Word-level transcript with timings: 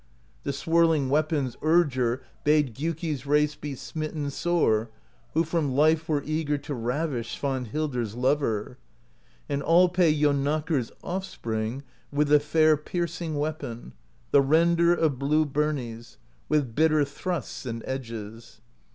The 0.41 0.51
swirling 0.51 1.11
weapons' 1.11 1.57
Urger 1.57 2.21
Bade 2.43 2.73
Gjuki's 2.73 3.27
race 3.27 3.53
be 3.53 3.75
smitten 3.75 4.31
Sore, 4.31 4.89
who 5.35 5.43
from 5.43 5.73
life 5.75 6.09
were 6.09 6.23
eager 6.25 6.57
To 6.57 6.73
ravish 6.73 7.39
Svanhildr's 7.39 8.15
lover; 8.15 8.79
And 9.47 9.61
all 9.61 9.89
pay 9.89 10.11
Jonakr's 10.19 10.91
offspring 11.03 11.83
With 12.11 12.29
the 12.29 12.39
fair 12.39 12.77
piercing 12.77 13.35
weapon, 13.37 13.93
The 14.31 14.41
render 14.41 14.91
of 14.95 15.19
blue 15.19 15.45
birnies,— 15.45 16.17
With 16.49 16.73
bitter 16.73 17.05
thrusts 17.05 17.67
and 17.67 17.83
edges. 17.85 18.59